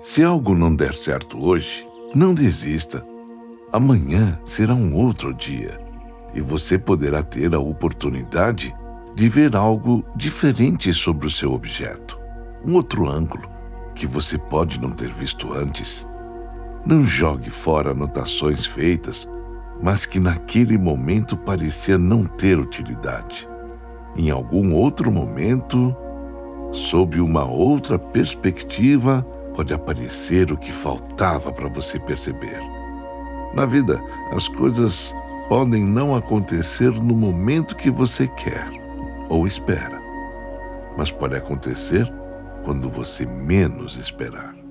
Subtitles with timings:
[0.00, 3.04] Se algo não der certo hoje, não desista.
[3.72, 5.80] Amanhã será um outro dia
[6.34, 8.74] e você poderá ter a oportunidade
[9.14, 12.18] de ver algo diferente sobre o seu objeto,
[12.64, 13.48] um outro ângulo
[13.94, 16.08] que você pode não ter visto antes.
[16.84, 19.28] Não jogue fora anotações feitas,
[19.80, 23.48] mas que naquele momento parecia não ter utilidade.
[24.16, 25.94] Em algum outro momento,
[26.72, 32.60] sob uma outra perspectiva, pode aparecer o que faltava para você perceber.
[33.54, 35.14] Na vida, as coisas
[35.48, 38.66] podem não acontecer no momento que você quer
[39.28, 40.00] ou espera,
[40.96, 42.10] mas pode acontecer
[42.64, 44.61] quando você menos esperar.